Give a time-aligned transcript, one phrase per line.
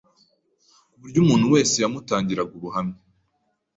[0.91, 2.97] ku buryo umuntu wese yamutangira ubuhamya